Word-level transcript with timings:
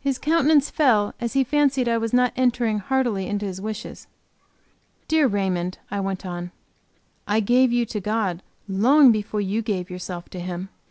His 0.00 0.18
countenance 0.18 0.70
fell 0.70 1.12
as 1.20 1.34
he 1.34 1.44
fancied 1.44 1.86
I 1.86 1.98
was 1.98 2.14
not 2.14 2.32
entering 2.34 2.78
heartily 2.78 3.26
into 3.26 3.44
his 3.44 3.60
wishes. 3.60 4.06
"Dear 5.06 5.26
Raymond," 5.26 5.76
I 5.90 6.00
went 6.00 6.24
on, 6.24 6.50
"I 7.28 7.40
gave 7.40 7.72
you 7.74 7.84
to 7.84 8.00
God 8.00 8.42
long 8.66 9.12
before 9.12 9.42
you 9.42 9.60
gave 9.60 9.90
yourself 9.90 10.30
to 10.30 10.40
Him. 10.40 10.70